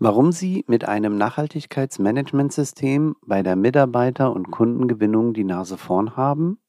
Warum 0.00 0.30
Sie 0.30 0.64
mit 0.68 0.86
einem 0.86 1.18
Nachhaltigkeitsmanagementsystem 1.18 3.16
bei 3.26 3.42
der 3.42 3.56
Mitarbeiter- 3.56 4.32
und 4.32 4.52
Kundengewinnung 4.52 5.34
die 5.34 5.42
Nase 5.42 5.76
vorn 5.76 6.16
haben? 6.16 6.60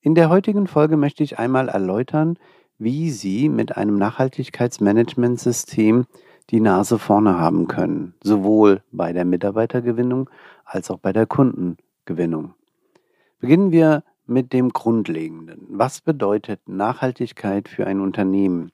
In 0.00 0.14
der 0.14 0.30
heutigen 0.30 0.66
Folge 0.66 0.96
möchte 0.96 1.22
ich 1.22 1.38
einmal 1.38 1.68
erläutern, 1.68 2.38
wie 2.78 3.10
Sie 3.10 3.50
mit 3.50 3.76
einem 3.76 3.98
Nachhaltigkeitsmanagementsystem 3.98 6.06
die 6.48 6.60
Nase 6.60 6.98
vorne 6.98 7.38
haben 7.38 7.68
können, 7.68 8.14
sowohl 8.22 8.82
bei 8.92 9.12
der 9.12 9.26
Mitarbeitergewinnung 9.26 10.30
als 10.64 10.90
auch 10.90 11.00
bei 11.00 11.12
der 11.12 11.26
Kundengewinnung. 11.26 12.54
Beginnen 13.40 13.72
wir 13.72 14.04
mit 14.24 14.54
dem 14.54 14.70
Grundlegenden. 14.70 15.66
Was 15.68 16.00
bedeutet 16.00 16.66
Nachhaltigkeit 16.66 17.68
für 17.68 17.86
ein 17.86 18.00
Unternehmen? 18.00 18.72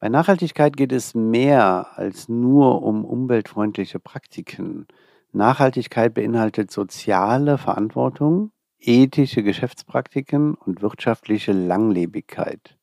Bei 0.00 0.08
Nachhaltigkeit 0.08 0.78
geht 0.78 0.92
es 0.92 1.14
mehr 1.14 1.88
als 1.96 2.30
nur 2.30 2.82
um 2.82 3.04
umweltfreundliche 3.04 4.00
Praktiken. 4.00 4.88
Nachhaltigkeit 5.32 6.14
beinhaltet 6.14 6.70
soziale 6.70 7.58
Verantwortung, 7.58 8.50
ethische 8.78 9.42
Geschäftspraktiken 9.42 10.54
und 10.54 10.80
wirtschaftliche 10.80 11.52
Langlebigkeit. 11.52 12.78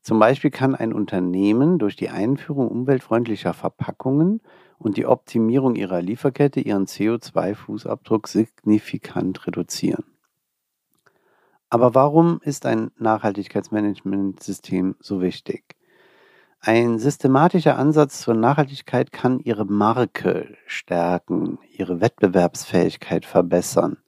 Zum 0.00 0.18
Beispiel 0.18 0.50
kann 0.50 0.74
ein 0.74 0.94
Unternehmen 0.94 1.78
durch 1.78 1.96
die 1.96 2.08
Einführung 2.08 2.68
umweltfreundlicher 2.68 3.52
Verpackungen 3.52 4.40
und 4.78 4.96
die 4.96 5.04
Optimierung 5.04 5.76
ihrer 5.76 6.00
Lieferkette 6.00 6.60
ihren 6.60 6.86
CO2-Fußabdruck 6.86 8.26
signifikant 8.26 9.46
reduzieren. 9.46 10.04
Aber 11.68 11.94
warum 11.94 12.40
ist 12.42 12.64
ein 12.64 12.90
Nachhaltigkeitsmanagementsystem 12.96 14.96
so 15.00 15.20
wichtig? 15.20 15.76
Ein 16.66 16.98
systematischer 16.98 17.76
Ansatz 17.76 18.22
zur 18.22 18.32
Nachhaltigkeit 18.32 19.12
kann 19.12 19.38
Ihre 19.38 19.66
Marke 19.66 20.56
stärken, 20.66 21.58
Ihre 21.70 22.00
Wettbewerbsfähigkeit 22.00 23.26
verbessern. 23.26 23.98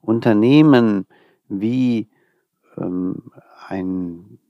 Unternehmen 0.00 1.06
wie 1.48 2.08
ähm, 2.76 3.30
ein 3.68 4.40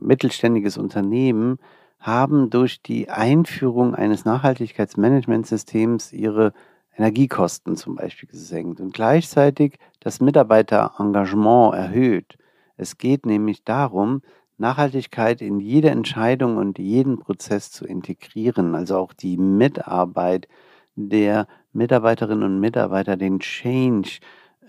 mittelständiges 0.00 0.78
Unternehmen 0.78 1.58
haben 1.98 2.50
durch 2.50 2.82
die 2.82 3.10
Einführung 3.10 3.96
eines 3.96 4.24
Nachhaltigkeitsmanagementsystems 4.24 6.12
ihre 6.12 6.52
Energiekosten 6.96 7.74
zum 7.74 7.96
Beispiel 7.96 8.28
gesenkt 8.28 8.78
und 8.78 8.94
gleichzeitig 8.94 9.80
das 9.98 10.20
Mitarbeiterengagement 10.20 11.74
erhöht. 11.74 12.38
Es 12.76 12.96
geht 12.96 13.26
nämlich 13.26 13.64
darum, 13.64 14.22
Nachhaltigkeit 14.58 15.40
in 15.40 15.60
jede 15.60 15.90
Entscheidung 15.90 16.56
und 16.56 16.78
jeden 16.78 17.18
Prozess 17.18 17.70
zu 17.70 17.84
integrieren, 17.84 18.74
also 18.74 18.96
auch 18.98 19.12
die 19.12 19.36
Mitarbeit 19.36 20.48
der 20.96 21.46
Mitarbeiterinnen 21.72 22.42
und 22.42 22.60
Mitarbeiter, 22.60 23.16
den 23.16 23.38
Change 23.38 24.18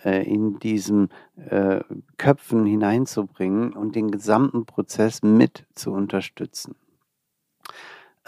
äh, 0.06 0.24
in 0.24 0.60
diesen 0.60 1.10
äh, 1.50 1.82
Köpfen 2.18 2.66
hineinzubringen 2.66 3.74
und 3.74 3.96
den 3.96 4.12
gesamten 4.12 4.66
Prozess 4.66 5.24
mit 5.24 5.66
zu 5.74 5.92
unterstützen. 5.92 6.76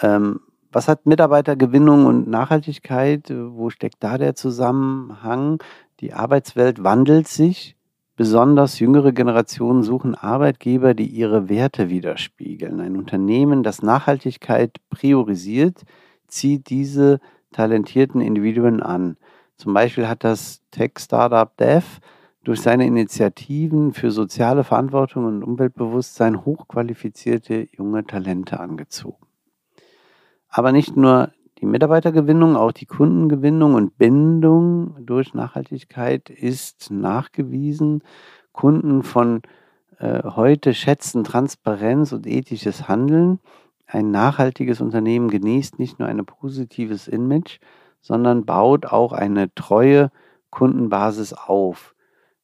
Ähm, 0.01 0.41
was 0.71 0.87
hat 0.87 1.05
Mitarbeitergewinnung 1.05 2.05
und 2.05 2.27
Nachhaltigkeit? 2.27 3.29
Wo 3.29 3.69
steckt 3.69 3.97
da 3.99 4.17
der 4.17 4.35
Zusammenhang? 4.35 5.61
Die 5.99 6.13
Arbeitswelt 6.13 6.83
wandelt 6.83 7.27
sich 7.27 7.75
Besonders 8.21 8.77
jüngere 8.77 9.13
Generationen 9.13 9.81
suchen 9.81 10.13
Arbeitgeber, 10.13 10.93
die 10.93 11.07
ihre 11.07 11.49
Werte 11.49 11.89
widerspiegeln. 11.89 12.79
Ein 12.79 12.95
Unternehmen, 12.95 13.63
das 13.63 13.81
Nachhaltigkeit 13.81 14.77
priorisiert, 14.91 15.81
zieht 16.27 16.69
diese 16.69 17.19
talentierten 17.51 18.21
Individuen 18.21 18.79
an. 18.79 19.17
Zum 19.57 19.73
Beispiel 19.73 20.07
hat 20.07 20.23
das 20.23 20.61
Tech-Startup 20.69 21.57
Dev 21.57 21.99
durch 22.43 22.61
seine 22.61 22.85
Initiativen 22.85 23.91
für 23.91 24.11
soziale 24.11 24.63
Verantwortung 24.63 25.25
und 25.25 25.41
Umweltbewusstsein 25.41 26.45
hochqualifizierte 26.45 27.69
junge 27.75 28.05
Talente 28.05 28.59
angezogen. 28.59 29.25
Aber 30.47 30.71
nicht 30.71 30.95
nur 30.95 31.31
die 31.61 31.67
Mitarbeitergewinnung, 31.67 32.55
auch 32.55 32.71
die 32.71 32.87
Kundengewinnung 32.87 33.75
und 33.75 33.97
Bindung 33.97 34.95
durch 35.05 35.35
Nachhaltigkeit 35.35 36.31
ist 36.31 36.89
nachgewiesen. 36.89 38.03
Kunden 38.51 39.03
von 39.03 39.43
äh, 39.99 40.23
heute 40.23 40.73
schätzen 40.73 41.23
Transparenz 41.23 42.13
und 42.13 42.25
ethisches 42.25 42.87
Handeln. 42.87 43.39
Ein 43.85 44.09
nachhaltiges 44.09 44.81
Unternehmen 44.81 45.29
genießt 45.29 45.77
nicht 45.77 45.99
nur 45.99 46.07
ein 46.07 46.25
positives 46.25 47.07
Image, 47.07 47.59
sondern 48.01 48.45
baut 48.45 48.87
auch 48.87 49.13
eine 49.13 49.53
treue 49.53 50.09
Kundenbasis 50.49 51.31
auf. 51.33 51.93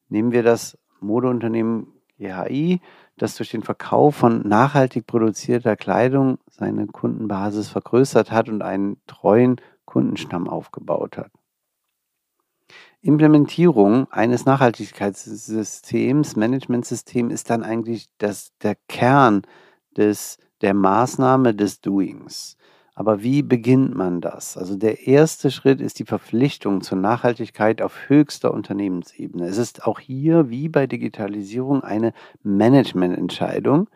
Nehmen 0.08 0.30
wir 0.30 0.44
das 0.44 0.78
Modeunternehmen 1.00 1.88
GHI, 2.18 2.80
das 3.18 3.36
durch 3.36 3.50
den 3.50 3.62
Verkauf 3.62 4.16
von 4.16 4.46
nachhaltig 4.46 5.06
produzierter 5.06 5.76
Kleidung 5.76 6.38
seine 6.48 6.86
Kundenbasis 6.86 7.68
vergrößert 7.68 8.30
hat 8.30 8.48
und 8.48 8.62
einen 8.62 9.00
treuen 9.06 9.60
Kundenstamm 9.84 10.48
aufgebaut 10.48 11.16
hat. 11.16 11.30
Implementierung 13.00 14.10
eines 14.10 14.44
Nachhaltigkeitssystems, 14.44 16.36
Managementsystems 16.36 17.32
ist 17.32 17.48
dann 17.48 17.62
eigentlich 17.62 18.08
das, 18.18 18.52
der 18.62 18.76
Kern 18.88 19.42
des, 19.96 20.38
der 20.60 20.74
Maßnahme 20.74 21.54
des 21.54 21.80
Doings. 21.80 22.57
Aber 22.98 23.22
wie 23.22 23.42
beginnt 23.42 23.94
man 23.94 24.20
das? 24.20 24.56
Also 24.56 24.74
der 24.74 25.06
erste 25.06 25.52
Schritt 25.52 25.80
ist 25.80 26.00
die 26.00 26.04
Verpflichtung 26.04 26.80
zur 26.80 26.98
Nachhaltigkeit 26.98 27.80
auf 27.80 28.08
höchster 28.08 28.52
Unternehmensebene. 28.52 29.46
Es 29.46 29.56
ist 29.56 29.86
auch 29.86 30.00
hier 30.00 30.50
wie 30.50 30.68
bei 30.68 30.88
Digitalisierung 30.88 31.84
eine 31.84 32.12
Managemententscheidung, 32.42 33.88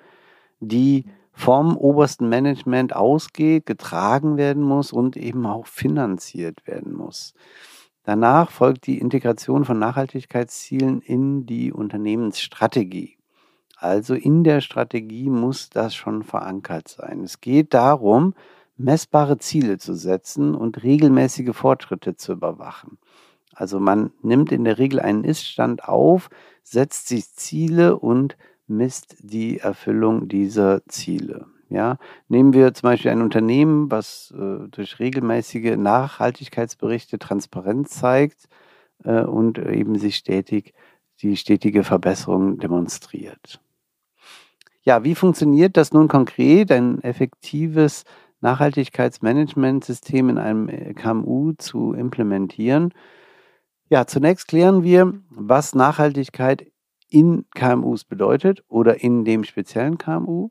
die 0.60 1.06
vom 1.32 1.76
obersten 1.76 2.28
Management 2.28 2.94
ausgeht, 2.94 3.66
getragen 3.66 4.36
werden 4.36 4.62
muss 4.62 4.92
und 4.92 5.16
eben 5.16 5.46
auch 5.46 5.66
finanziert 5.66 6.64
werden 6.68 6.92
muss. 6.92 7.34
Danach 8.04 8.52
folgt 8.52 8.86
die 8.86 8.98
Integration 8.98 9.64
von 9.64 9.80
Nachhaltigkeitszielen 9.80 11.00
in 11.00 11.44
die 11.44 11.72
Unternehmensstrategie. 11.72 13.16
Also 13.76 14.14
in 14.14 14.44
der 14.44 14.60
Strategie 14.60 15.28
muss 15.28 15.70
das 15.70 15.92
schon 15.92 16.22
verankert 16.22 16.86
sein. 16.86 17.24
Es 17.24 17.40
geht 17.40 17.74
darum, 17.74 18.34
messbare 18.76 19.38
Ziele 19.38 19.78
zu 19.78 19.94
setzen 19.94 20.54
und 20.54 20.82
regelmäßige 20.82 21.54
Fortschritte 21.54 22.16
zu 22.16 22.32
überwachen. 22.32 22.98
Also 23.54 23.78
man 23.78 24.12
nimmt 24.22 24.50
in 24.52 24.64
der 24.64 24.78
Regel 24.78 25.00
einen 25.00 25.24
Iststand 25.24 25.84
auf, 25.84 26.30
setzt 26.62 27.08
sich 27.08 27.32
Ziele 27.32 27.98
und 27.98 28.36
misst 28.66 29.16
die 29.20 29.58
Erfüllung 29.58 30.28
dieser 30.28 30.84
Ziele. 30.86 31.46
Ja, 31.68 31.96
nehmen 32.28 32.52
wir 32.52 32.74
zum 32.74 32.88
Beispiel 32.88 33.10
ein 33.10 33.22
Unternehmen, 33.22 33.90
was 33.90 34.32
äh, 34.36 34.68
durch 34.70 34.98
regelmäßige 34.98 35.76
Nachhaltigkeitsberichte 35.76 37.18
Transparenz 37.18 37.90
zeigt 37.90 38.48
äh, 39.04 39.22
und 39.22 39.58
eben 39.58 39.98
sich 39.98 40.16
stetig 40.16 40.74
die 41.22 41.36
stetige 41.36 41.82
Verbesserung 41.82 42.58
demonstriert. 42.58 43.60
Ja, 44.82 45.04
wie 45.04 45.14
funktioniert 45.14 45.76
das 45.76 45.92
nun 45.92 46.08
konkret? 46.08 46.72
Ein 46.72 47.02
effektives 47.02 48.04
Nachhaltigkeitsmanagementsystem 48.42 50.28
in 50.28 50.38
einem 50.38 50.68
äh, 50.68 50.92
KMU 50.94 51.52
zu 51.54 51.94
implementieren. 51.94 52.92
Ja, 53.88 54.06
zunächst 54.06 54.48
klären 54.48 54.82
wir, 54.82 55.14
was 55.30 55.74
Nachhaltigkeit 55.74 56.70
in 57.08 57.44
KMUs 57.54 58.04
bedeutet 58.04 58.64
oder 58.68 59.02
in 59.02 59.24
dem 59.24 59.44
speziellen 59.44 59.98
KMU. 59.98 60.50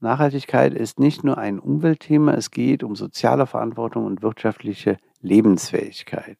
Nachhaltigkeit 0.00 0.74
ist 0.74 1.00
nicht 1.00 1.24
nur 1.24 1.38
ein 1.38 1.58
Umweltthema, 1.58 2.32
es 2.34 2.50
geht 2.50 2.82
um 2.82 2.94
soziale 2.96 3.46
Verantwortung 3.46 4.06
und 4.06 4.22
wirtschaftliche 4.22 4.96
Lebensfähigkeit. 5.20 6.38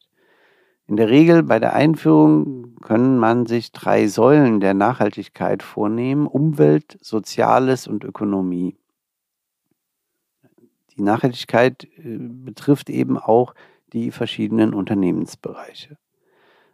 In 0.87 0.95
der 0.95 1.09
Regel 1.09 1.43
bei 1.43 1.59
der 1.59 1.73
Einführung 1.73 2.75
können 2.81 3.19
man 3.19 3.45
sich 3.45 3.71
drei 3.71 4.07
Säulen 4.07 4.59
der 4.59 4.73
Nachhaltigkeit 4.73 5.61
vornehmen, 5.61 6.25
Umwelt, 6.25 6.97
Soziales 7.01 7.87
und 7.87 8.03
Ökonomie. 8.03 8.75
Die 10.99 11.03
Nachhaltigkeit 11.03 11.85
äh, 11.97 12.17
betrifft 12.19 12.89
eben 12.89 13.17
auch 13.17 13.55
die 13.93 14.11
verschiedenen 14.11 14.73
Unternehmensbereiche. 14.73 15.97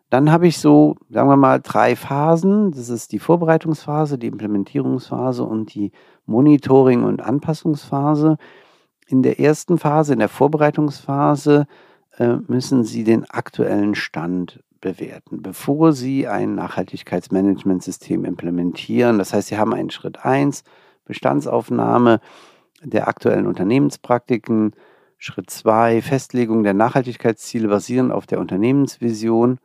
Dann 0.10 0.32
habe 0.32 0.48
ich 0.48 0.60
so, 0.60 0.96
sagen 1.10 1.30
wir 1.30 1.38
mal, 1.38 1.62
drei 1.62 1.96
Phasen. 1.96 2.72
Das 2.72 2.90
ist 2.90 3.12
die 3.12 3.20
Vorbereitungsphase, 3.20 4.18
die 4.18 4.28
Implementierungsphase 4.28 5.44
und 5.44 5.74
die 5.74 5.92
Monitoring- 6.26 7.04
und 7.04 7.22
Anpassungsphase. 7.22 8.38
In 9.08 9.24
der 9.24 9.40
ersten 9.40 9.78
Phase, 9.78 10.14
in 10.14 10.20
der 10.20 10.30
Vorbereitungsphase, 10.30 11.68
äh, 12.18 12.38
müssen 12.48 12.84
Sie 12.84 13.04
den 13.04 13.30
aktuellen 13.30 13.96
Stand 13.96 14.64
bewerten, 14.82 15.42
bevor 15.42 15.94
Sie 15.94 16.28
ein 16.28 16.56
Nachhaltigkeitsmanagementsystem 16.56 18.26
implementieren. 18.26 19.18
Das 19.18 19.34
heißt, 19.34 19.50
Sie 19.50 19.58
haben 19.58 19.74
einen 19.74 19.92
Schritt 19.92 20.24
1, 20.26 20.64
Bestandsaufnahme 21.06 22.20
der 22.82 23.08
aktuellen 23.08 23.48
Unternehmenspraktiken. 23.48 24.74
Schritt 25.18 25.50
2, 25.50 26.02
Festlegung 26.02 26.64
der 26.64 26.74
Nachhaltigkeitsziele 26.74 27.68
basierend 27.68 28.12
auf 28.12 28.26
der 28.26 28.40
Unternehmensvision. 28.40 29.60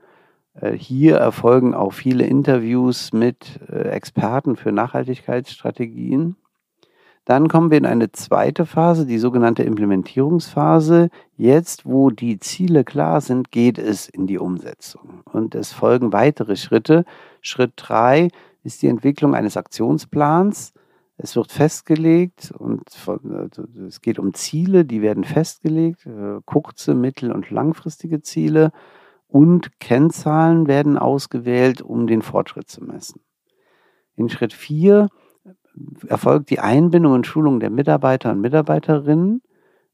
Äh, 0.55 0.73
hier 0.73 1.17
erfolgen 1.17 1.75
auch 1.75 1.93
viele 1.93 2.25
Interviews 2.25 3.12
mit 3.12 3.61
äh, 3.69 3.89
Experten 3.91 4.57
für 4.57 4.73
Nachhaltigkeitsstrategien. 4.73 6.37
Dann 7.25 7.49
kommen 7.49 7.71
wir 7.71 7.79
in 7.79 7.87
eine 7.87 8.11
zweite 8.11 8.67
Phase, 8.67 9.07
die 9.07 9.19
sogenannte 9.19 9.62
Implementierungsphase. 9.62 11.11
Jetzt, 11.37 11.85
wo 11.85 12.11
die 12.11 12.39
Ziele 12.39 12.83
klar 12.83 13.21
sind, 13.21 13.53
geht 13.53 13.79
es 13.79 14.09
in 14.09 14.27
die 14.27 14.39
Umsetzung. 14.39 15.23
Und 15.31 15.55
es 15.55 15.73
folgen 15.73 16.12
weitere 16.12 16.57
Schritte. 16.57 17.05
Schritt 17.41 17.75
drei 17.77 18.29
ist 18.65 18.83
die 18.83 18.89
Entwicklung 18.89 19.35
eines 19.35 19.57
Aktionsplans. 19.57 20.73
Es 21.23 21.37
wird 21.37 21.53
festgelegt 21.53 22.51
und 22.57 22.89
von, 22.89 23.21
also 23.35 23.65
es 23.87 24.01
geht 24.01 24.19
um 24.19 24.33
Ziele, 24.33 24.87
die 24.87 25.03
werden 25.03 25.25
festgelegt, 25.25 26.07
äh, 26.07 26.41
kurze, 26.47 26.95
mittel- 26.95 27.33
und 27.33 27.51
langfristige 27.51 28.23
Ziele 28.23 28.73
und 29.29 29.79
Kennzahlen 29.81 30.67
werden 30.67 30.97
ausgewählt, 30.97 31.83
um 31.83 32.07
den 32.07 32.23
Fortschritt 32.23 32.71
zu 32.71 32.83
messen. 32.83 33.21
In 34.17 34.31
Schritt 34.31 34.55
4 34.55 35.09
erfolgt 36.07 36.49
die 36.49 36.61
Einbindung 36.61 37.13
und 37.13 37.27
Schulung 37.27 37.61
der 37.61 37.71
Mitarbeiter 37.71 38.33
und 38.33 38.41
Mitarbeiterinnen. 38.41 39.43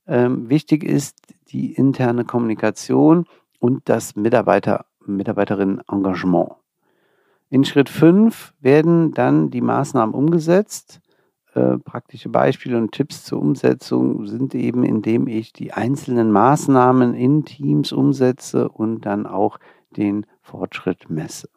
Ähm, 0.06 0.48
wichtig 0.48 0.84
ist 0.84 1.18
die 1.48 1.74
interne 1.74 2.24
Kommunikation 2.24 3.26
und 3.58 3.88
das 3.88 4.14
Mitarbeiter, 4.14 4.86
Mitarbeiterinnen-Engagement. 5.04 6.52
In 7.50 7.64
Schritt 7.64 7.88
5 7.88 8.54
werden 8.60 9.12
dann 9.12 9.50
die 9.50 9.60
Maßnahmen 9.60 10.14
umgesetzt. 10.14 11.00
Äh, 11.56 11.78
praktische 11.78 12.28
Beispiele 12.28 12.76
und 12.76 12.92
Tipps 12.92 13.24
zur 13.24 13.40
Umsetzung 13.40 14.26
sind 14.26 14.54
eben, 14.54 14.84
indem 14.84 15.26
ich 15.26 15.54
die 15.54 15.72
einzelnen 15.72 16.30
Maßnahmen 16.30 17.14
in 17.14 17.46
Teams 17.46 17.92
umsetze 17.92 18.68
und 18.68 19.06
dann 19.06 19.26
auch 19.26 19.58
den 19.96 20.26
Fortschritt 20.42 21.08
messe. 21.08 21.48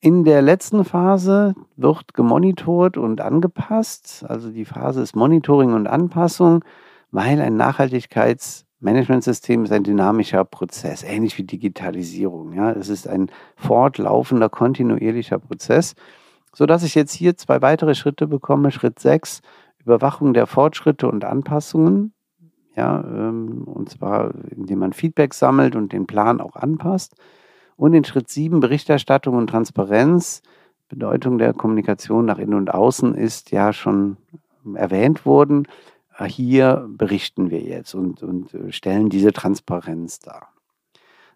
In 0.00 0.24
der 0.24 0.42
letzten 0.42 0.84
Phase 0.84 1.54
wird 1.76 2.14
gemonitort 2.14 2.96
und 2.96 3.20
angepasst. 3.20 4.24
Also 4.26 4.50
die 4.50 4.64
Phase 4.64 5.02
ist 5.02 5.14
Monitoring 5.14 5.72
und 5.72 5.86
Anpassung, 5.86 6.64
weil 7.12 7.40
ein 7.40 7.54
Nachhaltigkeitsmanagementsystem 7.54 9.62
ist 9.62 9.72
ein 9.72 9.84
dynamischer 9.84 10.44
Prozess, 10.44 11.04
ähnlich 11.04 11.38
wie 11.38 11.44
Digitalisierung. 11.44 12.54
Ja, 12.54 12.72
es 12.72 12.88
ist 12.88 13.06
ein 13.06 13.30
fortlaufender, 13.54 14.48
kontinuierlicher 14.48 15.38
Prozess, 15.38 15.94
so 16.54 16.66
dass 16.66 16.82
ich 16.82 16.94
jetzt 16.94 17.12
hier 17.12 17.36
zwei 17.36 17.62
weitere 17.62 17.94
Schritte 17.94 18.26
bekomme. 18.26 18.70
Schritt 18.70 18.98
6, 18.98 19.40
Überwachung 19.78 20.34
der 20.34 20.46
Fortschritte 20.46 21.08
und 21.08 21.24
Anpassungen. 21.24 22.12
Ja, 22.76 23.02
ähm, 23.02 23.64
und 23.64 23.90
zwar, 23.90 24.32
indem 24.50 24.80
man 24.80 24.92
Feedback 24.92 25.34
sammelt 25.34 25.76
und 25.76 25.92
den 25.92 26.06
Plan 26.06 26.40
auch 26.40 26.56
anpasst. 26.56 27.14
Und 27.76 27.94
in 27.94 28.04
Schritt 28.04 28.28
7 28.28 28.60
Berichterstattung 28.60 29.36
und 29.36 29.48
Transparenz. 29.48 30.42
Bedeutung 30.88 31.38
der 31.38 31.54
Kommunikation 31.54 32.26
nach 32.26 32.38
innen 32.38 32.54
und 32.54 32.74
außen 32.74 33.14
ist 33.14 33.52
ja 33.52 33.72
schon 33.72 34.16
erwähnt 34.74 35.24
worden. 35.24 35.68
Hier 36.26 36.86
berichten 36.88 37.50
wir 37.50 37.60
jetzt 37.60 37.94
und, 37.94 38.22
und 38.22 38.54
stellen 38.70 39.08
diese 39.08 39.32
Transparenz 39.32 40.18
dar. 40.18 40.48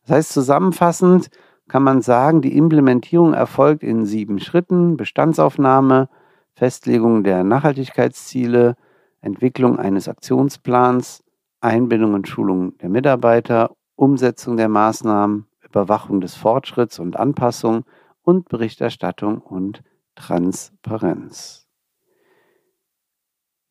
Das 0.02 0.16
heißt, 0.16 0.32
zusammenfassend 0.32 1.30
kann 1.68 1.82
man 1.82 2.02
sagen, 2.02 2.42
die 2.42 2.56
Implementierung 2.56 3.32
erfolgt 3.32 3.82
in 3.82 4.04
sieben 4.04 4.38
Schritten. 4.38 4.96
Bestandsaufnahme, 4.96 6.08
Festlegung 6.54 7.24
der 7.24 7.42
Nachhaltigkeitsziele, 7.44 8.76
Entwicklung 9.20 9.78
eines 9.78 10.08
Aktionsplans, 10.08 11.24
Einbindung 11.60 12.14
und 12.14 12.28
Schulung 12.28 12.76
der 12.78 12.90
Mitarbeiter, 12.90 13.74
Umsetzung 13.96 14.56
der 14.56 14.68
Maßnahmen, 14.68 15.46
Überwachung 15.62 16.20
des 16.20 16.34
Fortschritts 16.34 16.98
und 16.98 17.16
Anpassung 17.16 17.84
und 18.22 18.48
Berichterstattung 18.48 19.38
und 19.38 19.82
Transparenz. 20.14 21.66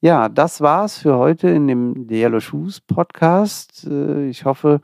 Ja, 0.01 0.27
das 0.27 0.59
war's 0.59 0.97
für 0.97 1.17
heute 1.17 1.47
in 1.47 1.67
dem 1.67 2.07
The 2.09 2.15
Yellow 2.15 2.41
Shoes 2.41 2.81
Podcast. 2.81 3.87
Äh, 3.87 4.27
ich 4.27 4.43
hoffe, 4.43 4.81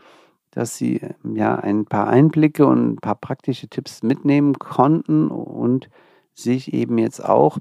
dass 0.52 0.78
Sie 0.78 1.02
ja 1.24 1.56
ein 1.56 1.86
paar 1.86 2.08
Einblicke 2.08 2.66
und 2.66 2.94
ein 2.94 2.96
paar 2.98 3.16
praktische 3.16 3.68
Tipps 3.68 4.04
mitnehmen 4.04 4.60
konnten 4.60 5.30
und 5.30 5.90
sich 6.34 6.74
eben 6.74 6.98
jetzt 6.98 7.24
auch 7.24 7.58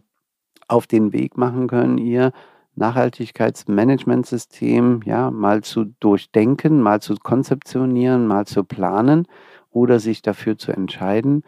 auf 0.68 0.86
den 0.86 1.12
Weg 1.12 1.36
machen 1.36 1.68
können, 1.68 1.98
Ihr 1.98 2.32
Nachhaltigkeitsmanagementsystem 2.78 5.02
ja 5.04 5.30
mal 5.30 5.62
zu 5.62 5.84
durchdenken, 6.00 6.80
mal 6.80 7.00
zu 7.00 7.16
konzeptionieren, 7.16 8.26
mal 8.26 8.46
zu 8.46 8.64
planen 8.64 9.28
oder 9.70 10.00
sich 10.00 10.22
dafür 10.22 10.56
zu 10.56 10.72
entscheiden. 10.72 11.42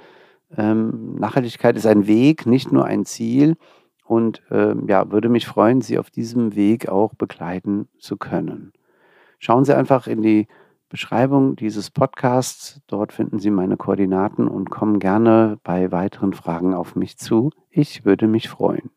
Ähm, 0.57 1.17
Nachhaltigkeit 1.17 1.77
ist 1.77 1.87
ein 1.87 2.07
Weg, 2.07 2.47
nicht 2.47 2.71
nur 2.73 2.85
ein 2.85 3.05
Ziel. 3.05 3.57
Und 4.05 4.43
ähm, 4.51 4.87
ja, 4.89 5.13
würde 5.13 5.29
mich 5.29 5.47
freuen, 5.47 5.83
Sie 5.83 5.99
auf 5.99 6.11
diesem 6.11 6.57
Weg 6.57 6.89
auch 6.89 7.15
begleiten 7.15 7.87
zu 7.99 8.17
können. 8.17 8.73
Schauen 9.39 9.65
Sie 9.65 9.77
einfach 9.77 10.09
in 10.09 10.23
die 10.23 10.49
Beschreibung 10.91 11.55
dieses 11.55 11.89
Podcasts. 11.89 12.81
Dort 12.89 13.13
finden 13.13 13.39
Sie 13.39 13.51
meine 13.51 13.77
Koordinaten 13.77 14.49
und 14.49 14.71
kommen 14.71 14.99
gerne 14.99 15.57
bei 15.63 15.93
weiteren 15.93 16.33
Fragen 16.33 16.75
auf 16.75 16.97
mich 16.97 17.17
zu. 17.17 17.53
Ich 17.71 18.05
würde 18.05 18.27
mich 18.27 18.49
freuen. 18.49 18.91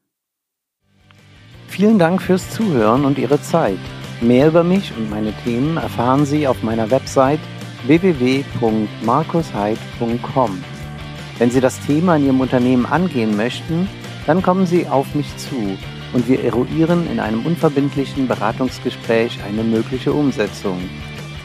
Vielen 1.68 2.00
Dank 2.00 2.24
fürs 2.24 2.50
Zuhören 2.50 3.06
und 3.06 3.20
Ihre 3.20 3.40
Zeit. 3.42 3.78
Mehr 4.22 4.48
über 4.48 4.64
mich 4.64 4.92
und 4.98 5.12
meine 5.12 5.34
Themen 5.44 5.78
erfahren 5.78 6.26
Sie 6.26 6.48
auf 6.48 6.64
meiner 6.64 6.90
Website 6.90 7.42
www.markusheid.com. 7.86 10.64
Wenn 11.38 11.52
Sie 11.52 11.62
das 11.62 11.80
Thema 11.86 12.16
in 12.16 12.26
Ihrem 12.26 12.42
Unternehmen 12.42 12.88
angehen 12.88 13.38
möchten, 13.38 13.88
dann 14.26 14.42
kommen 14.42 14.66
Sie 14.66 14.88
auf 14.88 15.14
mich 15.14 15.38
zu 15.38 15.78
und 16.14 16.28
wir 16.28 16.44
eruieren 16.44 17.08
in 17.12 17.20
einem 17.20 17.46
unverbindlichen 17.46 18.28
Beratungsgespräch 18.28 19.44
eine 19.44 19.64
mögliche 19.64 20.12
Umsetzung. 20.12 20.80